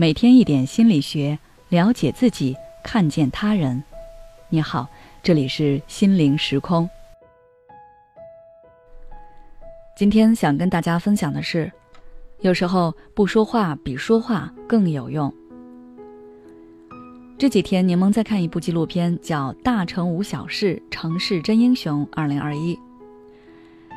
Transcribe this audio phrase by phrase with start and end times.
[0.00, 1.36] 每天一点心理学，
[1.70, 2.54] 了解自己，
[2.84, 3.82] 看见他人。
[4.48, 4.88] 你好，
[5.24, 6.88] 这里是心灵时空。
[9.96, 11.72] 今天想跟大家分享的是，
[12.42, 15.34] 有时候不说话比说话更有用。
[17.36, 22.78] 这几天柠檬在看一部纪录片，叫《大城无小事，城市真英雄》二零二一。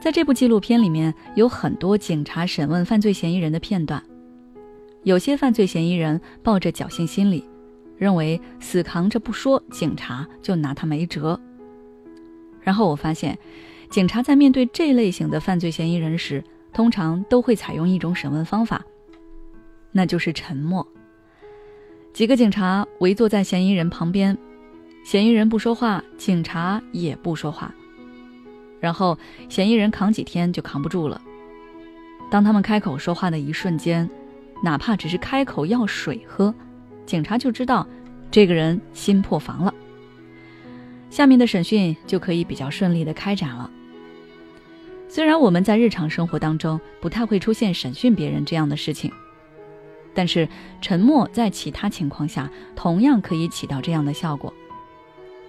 [0.00, 4.02] 在这部纪录片里面，有很多警察审问犯罪嫌疑人的片段。
[5.04, 7.44] 有些犯罪嫌疑人抱着侥幸心理，
[7.96, 11.38] 认为死扛着不说，警察就拿他没辙。
[12.60, 13.36] 然后我发现，
[13.90, 16.42] 警察在面对这类型的犯罪嫌疑人时，
[16.72, 18.84] 通常都会采用一种审问方法，
[19.90, 20.86] 那就是沉默。
[22.12, 24.38] 几个警察围坐在嫌疑人旁边，
[25.04, 27.74] 嫌疑人不说话，警察也不说话。
[28.78, 31.20] 然后嫌疑人扛几天就扛不住了，
[32.30, 34.08] 当他们开口说话的一瞬间。
[34.62, 36.54] 哪怕只是开口要水喝，
[37.04, 37.86] 警察就知道
[38.30, 39.74] 这个人心破防了。
[41.10, 43.70] 下面的审讯就可以比较顺利的开展了。
[45.08, 49.12] 虽然我们在日常生活当中不太会出现审讯别人这样的事情，
[50.14, 50.48] 但是
[50.80, 54.50] 沉默在其他情况下同样可以起到这样的效果。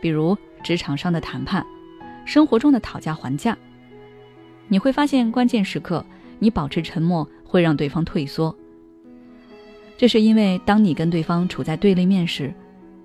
[0.00, 1.64] 比如职场上的谈判，
[2.24, 3.56] 生活中的讨价还价，
[4.66, 6.04] 你会发现关键时刻
[6.40, 8.56] 你保持沉默会让对方退缩。
[10.02, 12.52] 这是因为，当你跟对方处在对立面时，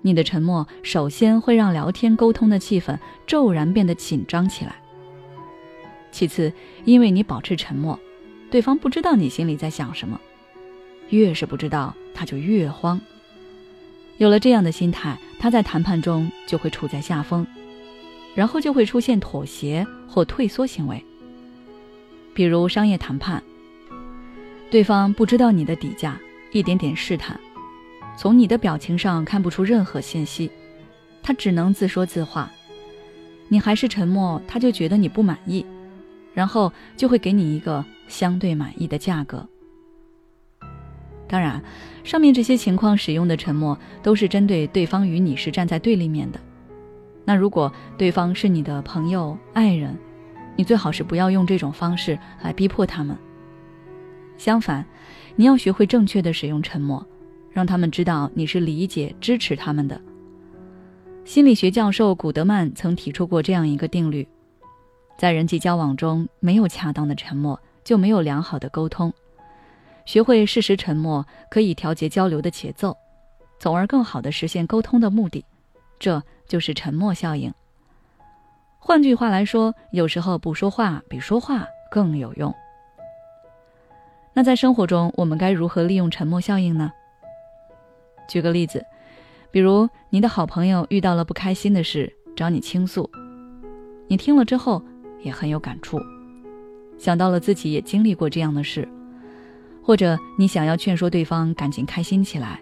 [0.02, 4.74] 你的沉默首先会让聊天沟通的气氛骤然变得紧张起来。
[6.10, 6.52] 其次，
[6.84, 7.96] 因为你保持沉默，
[8.50, 10.20] 对方不知道你心里在想什么，
[11.10, 13.00] 越是不知道，他就越慌。
[14.16, 17.46] 有了这样的心态，他在谈判中就会处在下风，
[18.34, 21.00] 然后就会出现妥协或退缩行为。
[22.34, 23.40] 比如商业谈判，
[24.68, 26.18] 对方不知道你的底价。
[26.52, 27.38] 一点点试探，
[28.16, 30.50] 从你的表情上看不出任何信息，
[31.22, 32.50] 他只能自说自话。
[33.48, 35.64] 你还是沉默，他就觉得你不满意，
[36.34, 39.46] 然后就会给你一个相对满意的价格。
[41.26, 41.62] 当然，
[42.04, 46.40] 上面这些情况使用的沉默都是针对对方与你是站在对立面的。
[47.24, 49.94] 那如果对方是你的朋友、爱人，
[50.56, 53.16] 你最好是不要用这种方式来逼迫他们。
[54.38, 54.82] 相反。
[55.36, 57.06] 你要学会正确的使用沉默，
[57.52, 60.00] 让他们知道你是理解、支持他们的。
[61.24, 64.26] 心理学教授古德曼曾提出过这样一个定律：
[65.18, 69.12] 在人际交往中，没有恰当的沉默，就没有良好的沟通。
[70.06, 72.96] 学会适时沉默，可以调节交流的节奏，
[73.60, 75.44] 从而更好的实现沟通的目的。
[75.98, 77.52] 这就是沉默效应。
[78.78, 82.54] 换句话来说，有时候不说话比说话更有用。
[84.38, 86.92] 那在生活中，我们该如何利用沉默效应呢？
[88.28, 88.86] 举个例子，
[89.50, 93.10] 比如你的好朋友遇到了不开心的事，找你倾诉，
[94.06, 94.80] 你听了之后
[95.22, 95.98] 也很有感触，
[96.96, 98.88] 想到了自己也经历过这样的事，
[99.82, 102.60] 或者你想要劝说对方赶紧开心起来，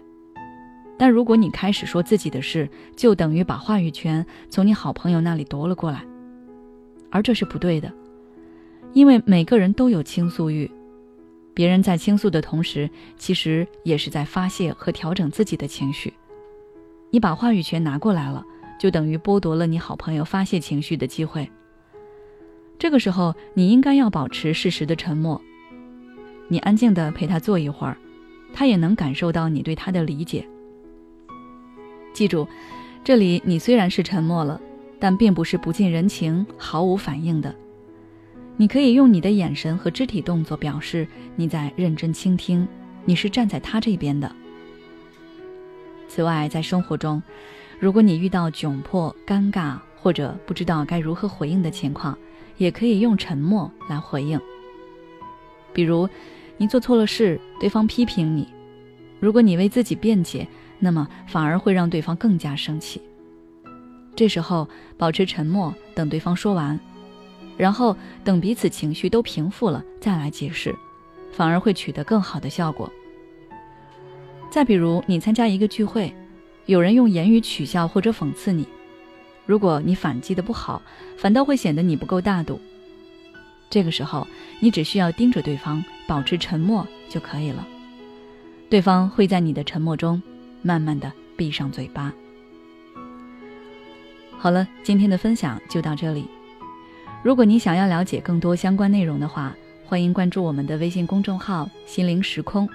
[0.97, 6.03] 但如果你开始说自己的事，就等于把话语权从你好朋友那里夺了过来，
[7.11, 7.93] 而这是不对的，
[8.93, 10.67] 因为每个人都有倾诉欲。
[11.57, 12.87] 别人在倾诉的同时，
[13.17, 16.13] 其实也是在发泄和调整自己的情绪。
[17.09, 18.45] 你把话语权拿过来了，
[18.79, 21.49] 就等于剥夺了你好朋友发泄情绪的机会。
[22.77, 25.41] 这个时候，你应该要保持适时的沉默。
[26.47, 27.97] 你安静的陪他坐一会儿，
[28.53, 30.47] 他也能感受到你对他的理解。
[32.13, 32.47] 记住，
[33.03, 34.61] 这里你虽然是沉默了，
[34.99, 37.55] 但并不是不近人情、毫无反应的。
[38.59, 42.67] 你可以用你的眼神和肢体动作表示你在认真倾听，
[43.05, 44.29] 你是站在他这边的。
[46.07, 47.21] 此外，在生活中，
[47.79, 52.17] 如果你遇到窘迫、尴尬或者不知道该如何回应的情况，
[52.57, 54.39] 也可以用沉默来回应。
[55.71, 56.09] 比如，
[56.57, 58.47] 你做错了事，对方批评你，
[59.19, 60.47] 如果你为自己辩解，
[60.79, 62.99] 那么反而会让对方更加生气。
[64.15, 64.67] 这时候，
[64.97, 66.79] 保持沉默，等对方说完。
[67.57, 70.73] 然后等彼此情绪都平复了再来解释，
[71.31, 72.89] 反而会取得更好的效果。
[74.49, 76.13] 再比如，你参加一个聚会，
[76.67, 78.65] 有人用言语取笑或者讽刺你，
[79.45, 80.81] 如果你反击的不好，
[81.17, 82.59] 反倒会显得你不够大度。
[83.69, 84.25] 这个时候，
[84.61, 87.67] 你只需要盯着对方，保持沉默就可以了。
[88.69, 90.21] 对方会在你的沉默中，
[90.61, 92.13] 慢慢的闭上嘴巴。
[94.37, 96.25] 好了，今天的分享就到这里。
[97.23, 99.53] 如果你想要了解更多相关内容的话，
[99.85, 102.67] 欢迎关注我们的微信公众号“心灵时空”，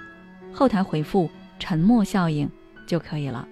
[0.52, 2.50] 后台回复“沉默效应
[2.86, 3.46] 就可以了。